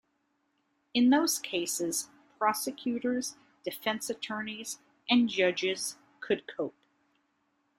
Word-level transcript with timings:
In 0.95 1.11
those 1.11 1.37
cases, 1.37 2.09
prosecutors, 2.39 3.35
defense 3.63 4.09
attorneys, 4.09 4.79
and 5.07 5.29
judges 5.29 5.97
could 6.21 6.47
cope. 6.47 6.73